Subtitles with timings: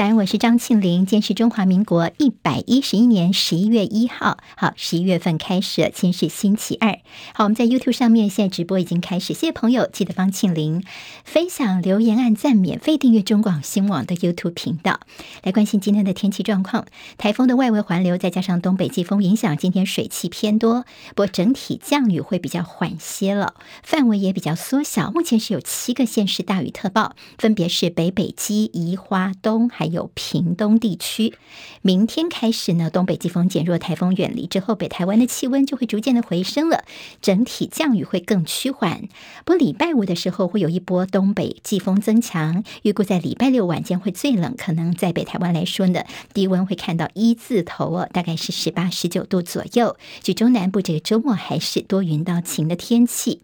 [0.00, 1.04] 早安，我是张庆玲。
[1.04, 7.00] 今天是中华民国一百一十一年十一月一号，好，十一月份开始了，今天是星期二。
[7.34, 10.82] 好，我们在 YouTube 上面现在直播已经开始，谢谢朋友，记得帮庆玲
[11.22, 15.00] 分享、留言、按赞、免费订阅中广新网的 YouTube 频道。
[15.42, 16.86] 来关心今天的天气状况，
[17.18, 25.10] 台风的外围环流再加上东北季风影响，今天水汽偏多，不过整体降雨会比较缓些了，范围也比较缩小。
[25.10, 29.68] 目前是有七个县市大雨特报，分别是北北基、宜花东。
[29.68, 31.34] 还有屏东地区，
[31.82, 36.84] 明天开始呢，东北季风减弱，台风远离之后，北台湾的气温就会逐渐的回升了，
[37.20, 39.08] 整体降雨会更趋缓。
[39.44, 49.96] 不过礼拜五的时候会有一波东北季风增强，预估在礼拜六晚间会最冷，可能在北台湾来说呢，低温会看到一字头哦，大概是十八、十九度左右。
[50.22, 53.40] 据中南部这个周末还是多云到晴的天气。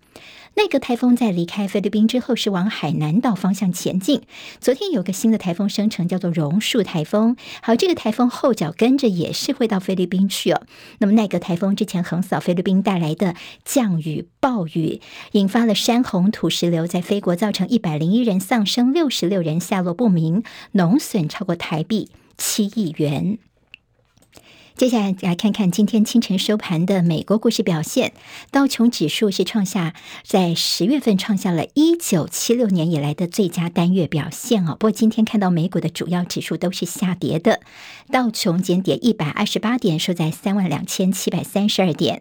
[0.59, 4.23] 那个台风在离开菲律宾之后，是往海南岛方向前进。
[4.59, 7.37] 昨天有个新的台风生成，叫做榕树台风。
[7.60, 10.63] 好，这个台风后脚跟着也是会到菲律宾去哦。
[10.98, 13.35] 那么那个台风之前横扫菲律宾带来的
[13.66, 23.38] 降雨暴雨，引发了山洪土石流，在菲国造成一百零一人丧生，六十六人下落不明，农损超过台币七亿元。
[24.77, 28.13] 接下来来看看今天清晨收盘的美国股市表现，
[28.51, 34.73] 道琼指数是创下在十月份创下了一九七六年以来的最佳单月表现哦。
[34.73, 37.60] 不过今天看到美股的主要指数都是下跌的，
[38.13, 42.19] 道琼减跌一百二十八点，收在三万两千七百三十二点；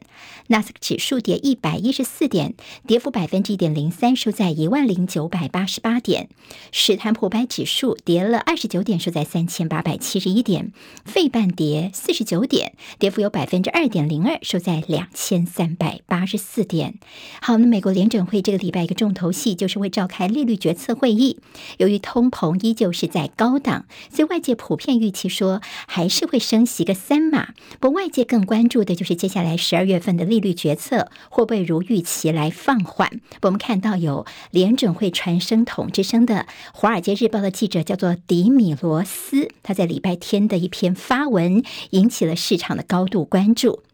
[0.47, 2.53] 纳斯克指数跌一百一十四点，
[2.87, 6.27] 跌幅百分之一点零三，收在一万零九百八十八点；
[6.71, 10.67] 史坦普白指数跌了二十九点，收在三千八百七十一点；
[11.03, 12.44] 费半跌四十九。
[12.45, 16.95] 点跌幅有百分之二点零二，收在两千三百八十四点。
[17.41, 21.39] 好，那美国联准会这个礼拜一个重头戏就是会召开利率决策会议。
[21.77, 27.53] 由于通膨依旧是在高档，所以外界普遍预期说还是会升息个三码。
[27.79, 33.21] 不过外界更关注的就是接下来十二月份的利率决策会不会如预期来放缓。
[33.41, 36.35] 我们看到有联准会传声筒之声的
[36.73, 42.34] 《华尔街日报》的记者叫做迪米罗斯，他在礼拜天的一篇发文引起了。
[42.35, 43.84] 市场的高度关注。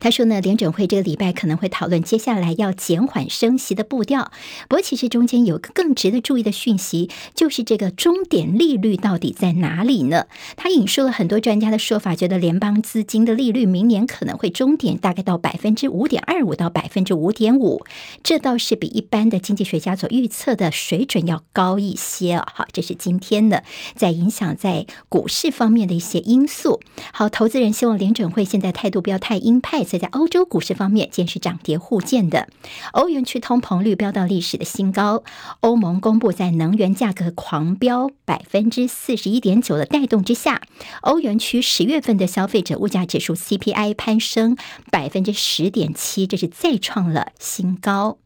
[0.00, 4.30] 他说呢，联准会这个礼拜可能会讨论接下来要减缓升息的步调。
[4.68, 10.26] 不过，其实中间有个更值得注意的讯息，就是这个终点利率到底在哪里呢？
[10.56, 17.84] 他引述了很多专家的说法，觉得联邦资金的利率明年可能会终点大概到百分之五点二五到百分之五点五，
[18.22, 22.46] 这倒是比一般的经济学家所预测的水准要高一些啊。
[22.54, 26.80] 好，这是今天的在影响在股市方面的一些因素。
[27.12, 29.73] 好，投资人希望联准会现在态度不要太鹰派。
[29.76, 32.46] 再次在欧洲股市方面，见是涨跌互见的。
[32.92, 35.24] 欧元区通膨率飙到历史的新高。
[35.58, 40.62] 欧盟公布在能源价格狂飙百分之四十一点九的带动之下，
[41.00, 44.56] 欧元区十月份的消费者物价指数 CPI 攀升
[44.92, 48.18] 百分之十点七，这是再创了新高。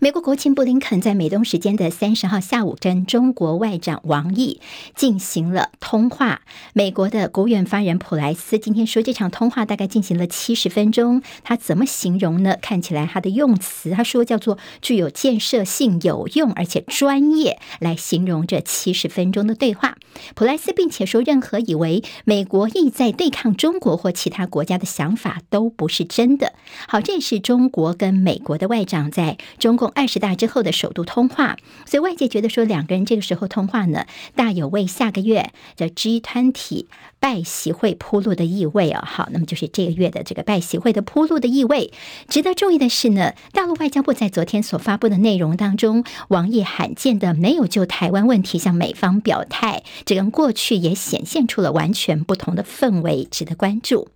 [0.00, 4.60] 美国国务卿布林肯在美东时间的三十号下午跟中国外长王毅
[4.96, 6.42] 进行了通话。
[6.72, 11.22] 美国的国务院发言人普莱斯今天说，这场通话大概进行了七十分钟。
[11.44, 12.56] 他怎么形容呢？
[12.60, 19.96] 看起来他的用词，他说叫做具有建设性、有用而且专业来形容这七十分钟的对话。
[20.34, 26.54] 普莱斯并且说，任何以为美国意在对抗中国或其他国家的想法都不是真的。
[26.88, 36.88] 好，这是中国跟美国的外长在中国共二十大之后的首度通话，所以外界觉得说两个人这个时候通话呢，大有为下个月的 G 团体
[37.20, 39.04] 拜习会铺路的意味啊。
[39.06, 41.92] 好，那么就是这个月的这个拜习会的铺路的意味。
[42.28, 54.08] 值得注意的是呢，大陆外交部在昨天所发布的内容当中，王毅罕见的没有就台湾问题向美方表态，这跟过去也显现出了完全不同的氛围，值得关注。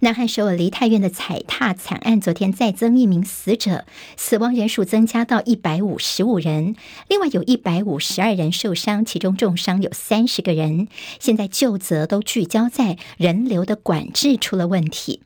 [0.00, 6.76] 南韩首尔梨泰院的踩踏惨案，昨天再增一名死者，死亡人数增加到一百五十五人，
[7.08, 10.88] 另外有一百五十二人受伤，其中重伤有三十个人。
[11.18, 15.20] 现在旧责都聚焦在人流的管制出了问题。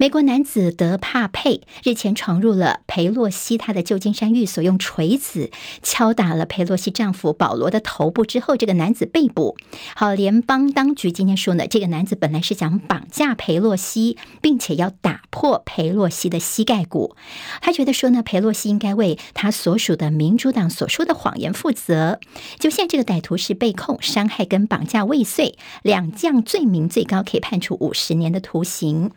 [0.00, 5.50] 美国男子德帕佩日前闯入了裴洛西他的旧金山寓所，用锤子
[5.82, 9.58] 敲打了裴洛西丈夫保罗的头部之后，这个男子被捕。
[9.94, 17.14] 好，联邦当局今天说呢，这个男子本来是想绑架裴洛西，并且要打破裴洛西的膝盖骨。
[17.60, 22.18] 他觉得说呢，裴洛西应该为他所属的民主党所说的谎言负责。
[22.58, 29.10] 就现在这个歹徒是被控伤害跟绑架未遂两项罪名，最高可以判处五十年的徒刑。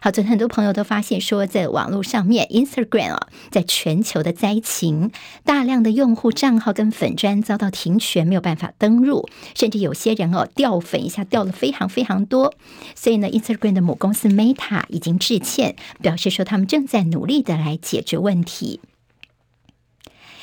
[0.00, 0.12] 好。
[0.18, 5.10] 昨天很多朋友都发现说，在网络上面，Instagram 啊，在全球的灾情，
[5.42, 12.54] 大量的用户账号跟粉砖遭到停权，没有办法登入，甚至有些人哦掉粉一下掉了非常非常多。
[12.94, 18.80] 所以呢，Instagram 的母公司 Meta 已经致歉，表示说他们正在努力的来解决问题。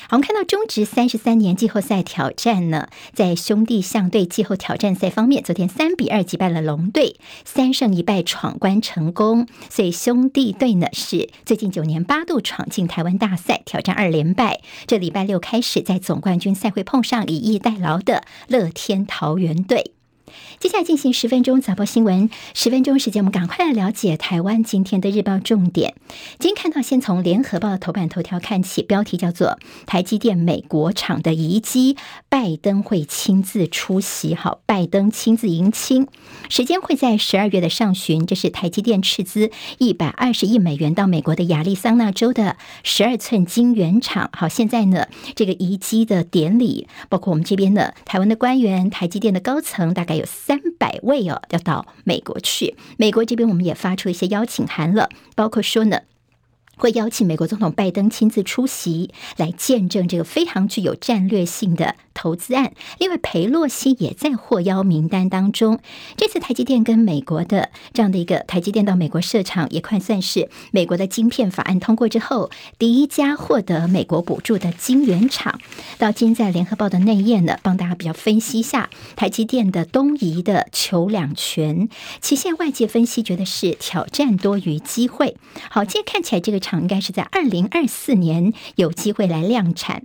[0.08, 9.48] 好，我们看到中职三十三年季后赛挑战呢，在兄弟象队季后挑战赛方面，昨天三比二击败了龙队，三胜一败闯关成功。
[9.68, 14.60] 所以兄弟队呢是最近九年八度闯进台湾大赛，挑战二连败。
[14.86, 19.95] 这礼拜六开始在总冠军赛会碰上以逸待劳的乐天桃园队。
[20.58, 25.94] 接下来进行十分钟早报新闻，十分钟时间，我们赶快来了解台湾今天的日报重点。
[26.38, 31.96] 今天看到，先从联合报的头版头条看起，标题叫做“台积电美国厂的移机，
[32.28, 34.34] 拜登会亲自出席”。
[34.36, 36.08] 好，拜登亲自迎亲，
[36.48, 38.26] 时间会在十二月的上旬。
[38.26, 44.30] 这是台积电斥资一百二十亿美元到美国的亚利桑那州的十二寸晶圆厂。
[44.32, 50.26] 好，现在呢，这个移机的典礼，包括我们这边的台湾的官员、台积电的高层，大概有。
[50.26, 52.76] 三百位哦，要到美国去。
[52.96, 56.02] 美国这边我们也发出一些邀请函了，包括说呢。
[56.76, 62.74] 会邀请美国总统拜登亲自出席，来见证这个非常具有战略性的投资案。
[62.98, 65.80] 另外，裴洛西也在获邀名单当中。
[66.18, 75.58] 这次台积电跟美国的这样的一个台积电到美国设厂，也快算是美国的晶片法案通过之后第一家获得美国补助的晶圆厂。
[75.96, 81.88] 到今在联合报的内页呢，帮大家比较分析一下台积电的东移的求两全。
[82.20, 85.38] 其现外界分析觉得是挑战多于机会。
[85.70, 86.60] 好，现在看起来这个。
[86.74, 90.04] 应该是在二零二四年有机会来量产。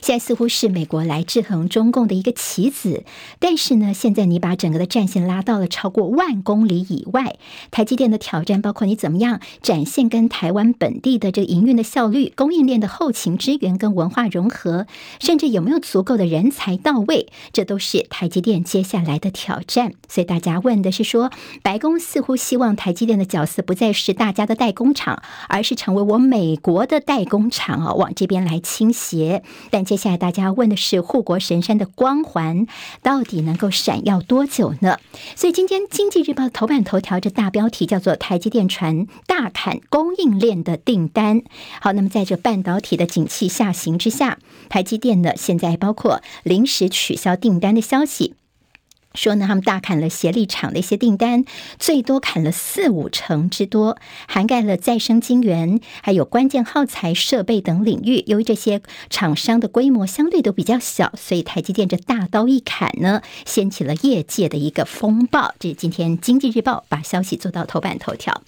[0.00, 3.04] 现在似乎是美国来制衡中共的一个棋子，
[3.38, 7.36] 但是呢，现在你把整个的战线拉到了超过万公里以外，
[7.70, 14.86] 台积电的挑战包括你怎么样展现跟台湾本地的这个营运的效率、供应链的后勤支援跟文化融合，
[15.20, 19.92] 甚至有没有足够的人才到位，这都是台积电接下来的挑战。
[20.08, 21.30] 所以大家问的是说，
[21.62, 29.84] 白宫似乎希望台积电的角色不再是大家的代工厂，而是成为我美国的代工厂啊，往这边来倾斜，但。
[29.84, 32.66] 接下来大家问的是护国神山的光环
[33.02, 34.98] 到底能够闪耀多久呢？
[35.36, 41.42] 所以今天《经济日报》头版头条这大标题叫做“台积电传大砍供应链的订单”。
[41.82, 44.38] 好，那么在这半导体的景气下行之下，
[44.70, 48.32] 台积电呢现在包括临时取消订单的消息。
[49.14, 51.44] 说呢，他们大砍了协力厂的一些订单，
[51.78, 53.96] 最多砍了四五成之多，
[54.26, 58.24] 涵盖了再生晶圆、还有关键耗材设备等领域。
[58.26, 65.54] 由于这些厂商的规模相对都比较小，所以台积电这大刀一砍呢，掀起了业界的一个风暴。
[65.58, 68.42] 这是今天《经济日报》把消息做到头版头条。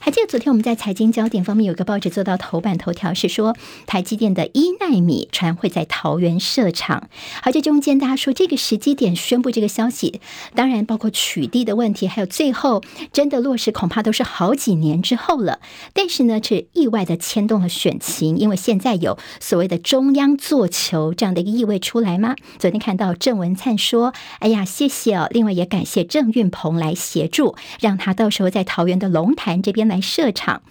[0.00, 3.56] 还记得昨天我们在财经焦点方面有个报纸做到头版头条，是说
[3.86, 7.08] 台积电的一奈米传会在桃园设厂。
[7.42, 10.20] 而这中间大家说这个时机点宣布这个消息，
[10.54, 15.58] 当然包括取缔的问题，还有最后真的落实，恐怕都是好几年之后了。
[15.92, 22.36] 但是呢，却意外的牵动了选情，因为现在有所谓的中央做球这样的一个意味出来吗？
[22.60, 29.87] 昨天看到郑文灿说：“哎呀，谢谢哦。”另外也感谢郑运鹏来协助，让他到时候在桃园的龙潭这边。
[29.88, 30.62] 来设场。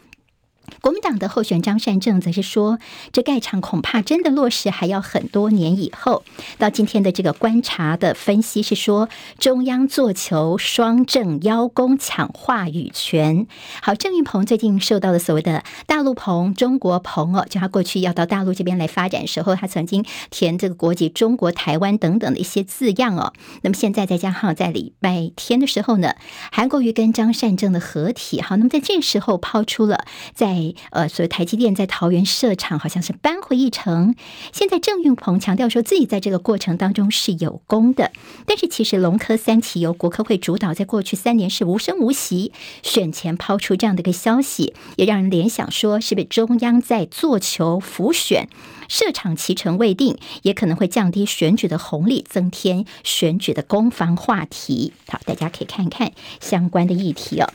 [0.81, 2.78] 国民党的候选张善政则是说，
[3.12, 6.24] 这盖场恐怕真的落实还要很多年以后。
[6.57, 9.09] 到今天的这个观察的分析是说，
[9.40, 13.47] 中央做球，双正邀功抢话语权。
[13.81, 23.33] 好，郑运鹏最近受到了所谓的大陆鹏、中国鹏哦，就他过去要到大陆这边来发展时候，他曾经填这个国籍中国台湾等等的一些字样哦。
[23.62, 26.16] 那么现在再加上在礼拜天的时候呢，
[26.52, 30.06] 韩国瑜跟张善政的合体，好，那么在这时候抛出了
[30.36, 30.56] 在。
[30.57, 34.16] 诶呃，所以台积电在桃园设厂好像是扳回一城。
[34.52, 38.11] 现在郑运鹏强调说自己在这个过程当中是有功的，
[38.45, 42.52] 但是其实龙科三期由国科会主导，在过去三年是无声无息。
[42.81, 48.49] 选前抛出这样的一个消息，也让人联想说，是不是中央在做球浮选？
[48.90, 54.94] 设厂期程未定，也可能会降低选举的红利，增添选举的攻防话题。
[55.09, 57.49] 好，大家可以看一看相关的议题哦。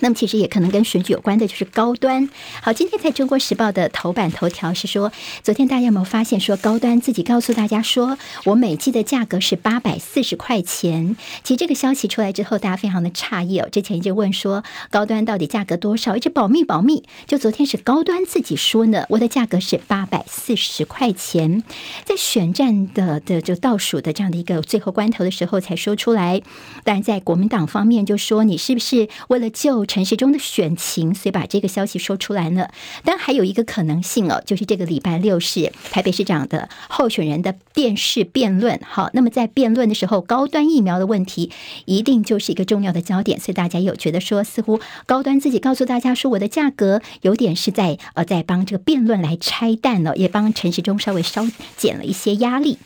[0.00, 2.28] 那么其实也可能跟选举有关的，就是高端。
[2.62, 5.10] 好，今天在中国时报的头版头条是说，
[5.42, 11.16] 昨天大家有没有发现说高端自己告诉大家说，我每季的价格是八百四十块钱。
[11.42, 13.68] 其实这个消息出来之后，大家非常的诧异哦。
[13.72, 17.02] 之前一直问说高端到底价格多少，一直保密保密。
[17.26, 21.64] 就昨天是高端自己说呢，我的价格是八百四十块钱。
[22.04, 26.42] 在选战的的就倒数的这样的一个最后关头的时候才说出来。
[26.84, 29.85] 但在国民党方面就说，你是不是为了救？
[29.86, 32.68] 陈时中的选情，所以把这个消息说出来呢。
[33.04, 38.80] 但还有一个可能性哦，就是这个礼拜六是台北市长的候选人的电视辩论。
[38.84, 41.50] 好，那么在辩论的时候，高端疫苗的问题
[41.84, 43.40] 一定就是一个重要的焦点。
[43.40, 52.78] 所以大家有觉得说，似乎高端自己告诉大家说，我的价格有点是在呃，在帮这个辩论来拆弹了，也帮陈时中稍微稍减了一些压力。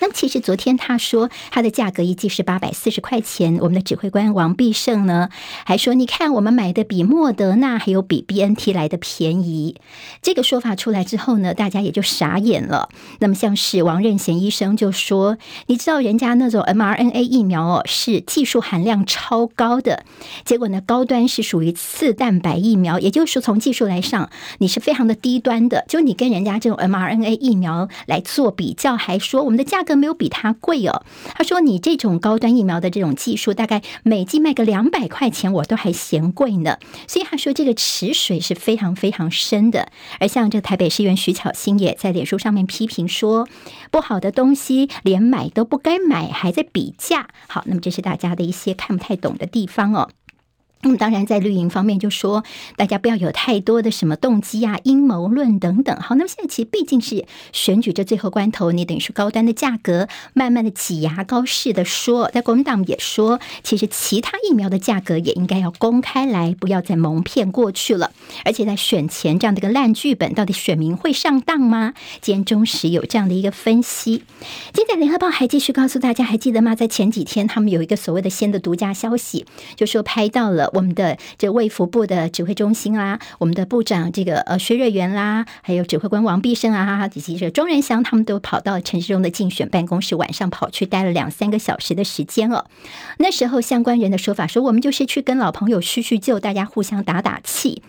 [0.00, 5.28] 那么其实昨天他说他的价格一剂是八百四十块钱，我们的指挥官王必胜呢
[5.64, 9.76] 还说，你看我们买的比莫德纳还有比 BNT 来的便宜。
[10.20, 12.88] 这个说法出来之后呢，大家也就傻眼了。
[13.20, 20.04] 那么像是王任贤医生就说，你知道人家那种 mRNA 疫苗哦是技术含量超高的，
[20.44, 29.83] 结果呢高端是属于次蛋白疫苗，也就是说从技术来上你是非常的低端的，就你跟人家这种 mRNA 疫苗来做比较，还说我们的价。
[29.84, 31.04] 个没有比它贵哦。
[31.34, 39.92] 他说：“你这种高端疫苗的这种技术，大概每剂卖个两百块钱，我都还嫌贵呢。”所以他说这个池水是非常非常深的。
[40.18, 43.46] 而像这台北市议员徐巧芯也在脸书上面批评说
[43.92, 50.08] ：“不好的东西连买都不该买，还在比价。”好，那么这是大家的一些看不太懂的地方哦。
[50.84, 52.44] 那么当然，在绿营方面就说，
[52.76, 55.96] 大家不要有太多的什么动机啊、阴谋论等等。
[55.98, 68.12] 好，那么现在其实毕竟是选举这最后关头，你等于是高端的价格，慢慢的挤牙膏似的说，在国民党也说，其实其他疫苗的价格也应该要公开来，不要再蒙骗过去了。
[68.44, 71.94] 而且在选前这样的一个烂剧本，到底选民会上当吗？
[72.20, 74.22] 今天中时有这样的一个分析。
[74.74, 76.74] 今天联合报还继续告诉大家，还记得吗？
[76.74, 80.70] 在前几天他们有一个所谓的先的独家消息，就说拍到了。
[80.74, 92.66] 我们的这卫福部的指挥中心啊，我们的部长这个呃薛瑞元啦，还有指挥官王必胜啊，以及这庄人祥，他们都跑到陈时中的竞选办公室，晚上跑去待了两三个小时的时间哦。
[93.18, 97.82] 那时候相关人的说法说，我们就是去跟老朋友叙叙旧，大家互相打打气。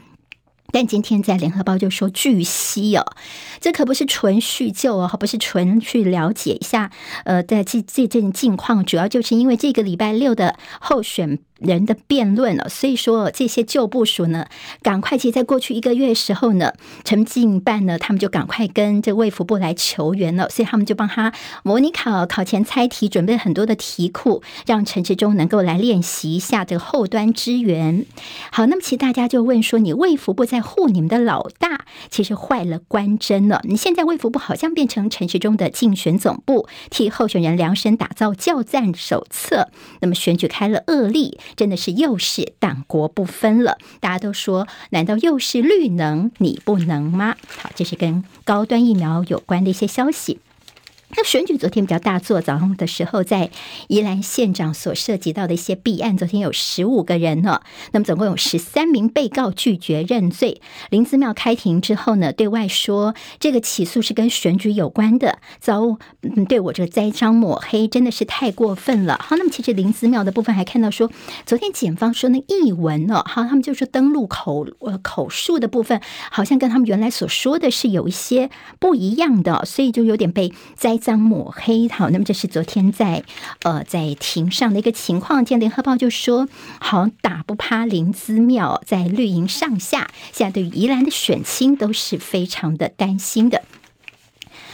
[0.72, 3.06] 但今天在联合报就说据悉哦，
[3.62, 6.92] 这可不是纯叙旧哦，不是纯去了解一下
[7.24, 11.40] 呃在这这阵近况，主要就是因为这个礼拜六的候选。
[11.60, 14.48] 人的辩论了，所以说这些旧部属呢，
[14.82, 21.34] 赶快，其实在过去一个月的时候呢，陈进办呢，他们就赶快跟这卫福部来求援了，所以他们就帮他
[21.64, 28.06] 模拟考、考前猜题，准备很多的题库，让陈时中能够来练习一下这个后端支援。
[28.52, 33.62] 好，那么其实大家就问说，你卫福部在护你们的老大，其实坏了关真了。
[33.64, 39.70] 你现在卫福部好像变成陈时中的竞选总部，替候选人量身打造教战手册，
[40.02, 41.40] 那么选举开了恶例。
[41.56, 47.36] 真的是又是党国不分了，大家都说，难道又是绿能你不能吗？
[47.58, 50.40] 好，这是跟高端疫苗有关的一些消息。
[51.18, 53.50] 那选举昨天比较大做，早上的时候在
[53.88, 57.62] 宜兰县长所涉及到的一些弊案，昨天有十五个人呢，
[57.94, 60.60] 那么总共有十三名被告拒绝认罪。
[60.90, 69.18] 林姿妙开庭之后呢，对外说这个起诉是跟选举有关的，遭嗯对我这个栽赃抹黑，真的是太过分了。
[69.24, 71.10] 好，那么其实林姿妙的部分还看到说，
[71.46, 81.00] 昨天检方说那译文呢，好，他们就说登录口呃口述的部分，好像跟他们原来所说的是有一些不一样的，所以就有点被栽。
[81.06, 83.24] 脏抹黑，好，那么这是昨天在
[83.62, 85.46] 呃在庭上的一个情况。
[85.46, 86.48] 今天联合报就说，
[86.80, 93.62] 好打不趴林姿妙，在绿营上下现在对于宜兰的选情都是非常的担心的。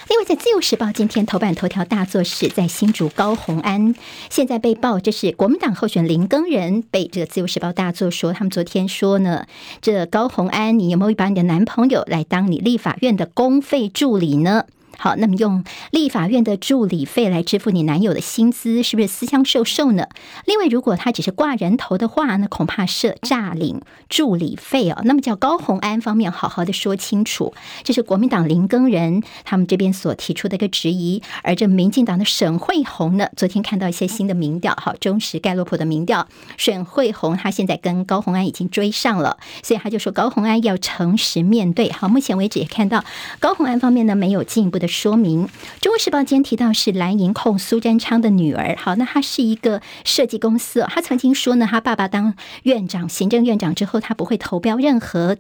[0.08, 3.94] 另外，在自由时报今天头版头条大作是在新竹高虹安，
[4.30, 9.46] 现在被曝这是国民党候选林耕人被这个自由时报大作说，他们昨天说呢，
[9.82, 14.64] 这高虹安，你有没有把你的男朋友来当你立法院的公费助理呢？
[15.01, 20.05] 好，那么用立法院的助理费来支付你男友的薪资，是不是私相授受呢？
[20.46, 25.01] 另外，如果他只是挂人头的话，那恐怕是诈领助理费哦。
[25.03, 31.24] 那么叫高虹安方面好好的说清楚，这是国民党林耕仁他们这边所提出的一个质疑。
[31.41, 36.27] 而这民进党的沈慧红呢，昨天看到一些新的民调，好，中时盖洛普的民调，
[36.58, 41.91] 沈慧红他现在跟高虹安已经追上了，所以他就说高虹安要诚实面对。
[41.91, 43.03] 好，目前为止也看到
[43.39, 44.90] 高虹安方面呢没有进一步的。
[44.91, 45.48] 说明，
[45.81, 48.75] 《中国时报》今天提到是蓝营控苏贞昌的女儿。
[48.77, 50.86] 好，那她是一个设计公司。
[50.89, 55.38] 她曾经说呢，她爸爸当院长、行政院长之后，她不会投标任何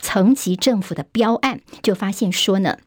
[0.00, 1.60] 层级政府的标案。
[1.82, 2.78] 就发现说呢，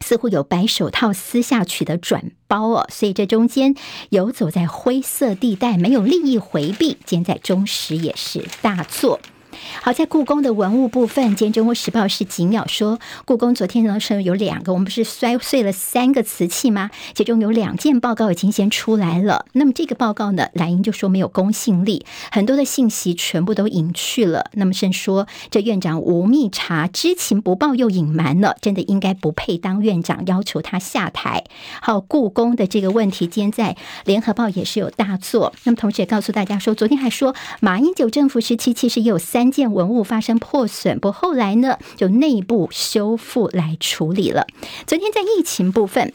[0.00, 3.74] 似乎有白手套私下取得转包哦，所以这中间
[4.10, 6.98] 游走在灰色地带，没有利益回避。
[7.04, 9.18] 今在中时也是大作。
[9.82, 16.90] 好，在故宫的文物部分，今天《中国时报》是几秒说，故宫昨天呢是有两个，我们不是摔碎了三个瓷器吗？
[17.14, 19.46] 其中有两件报告已经先出来了。
[19.52, 24.50] 那么这个报告呢，蓝营就说没有公信力，很多的信息全部都隐去了。
[24.52, 31.44] 那么甚说这院长吴密察知情不报又隐瞒了，真的应该不配当院长，要求他下台。
[31.80, 35.52] 好，故宫的这个问题，今天在《联合报》也是有大作。
[35.64, 44.46] 那么同时也告诉大家说，昨天还说马英九政府时期其实也有三件文物发生破损，不后来呢就内部修复来处理了。
[44.86, 46.12] 昨天在疫情部分。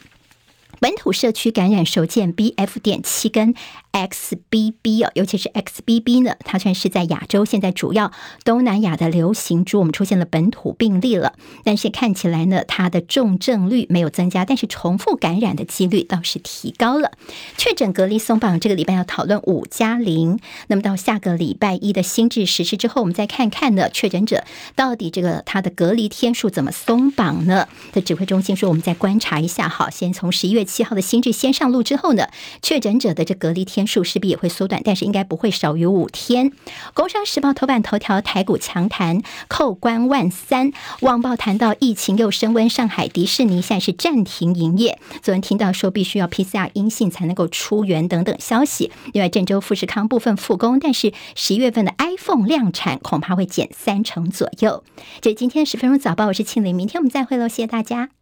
[0.80, 2.80] 本土社区感染首见 BF.
[2.82, 3.54] 点七根
[3.92, 8.10] XBB 哦，尤其是 XBB 呢，它算是在亚洲现在主要
[8.44, 11.34] 东南亚的流行株，我们出现了本土病例了。
[11.62, 17.12] 但是看起来呢，它的重症率没有增加，但是重复感染的几率倒是提高了。
[17.58, 20.38] 确诊隔离松绑，这个礼拜要讨论五加零。
[20.68, 24.44] 那么到下个礼拜一的新制实施之后，我们再看看呢，确诊者
[24.74, 27.68] 到底这个它的隔离天数怎么松绑呢？
[27.92, 29.68] 的指挥中心说，我们再观察一下。
[29.68, 32.28] 好，先从十一月七号的新制先上路之后呢，
[32.62, 36.52] 确诊者的这隔离天数势必也会缩短，但是应该不会少于五天。
[36.94, 40.72] 工商时报头版头条：台股强弹，扣关万三。
[41.00, 44.98] 旺报谈到疫情又升温，上海迪士尼现在是暂停营业。
[45.22, 48.90] 昨天听到说必须要 PCR 阴性才能够出园等等消息。
[49.12, 54.84] 另外，郑州富士康部分复工，但是十一月份的 iPhone 量产恐怕会减三成左右。
[55.20, 58.21] 这今天十分钟早报，我是庆玲，明天我们再会喽，谢谢大家。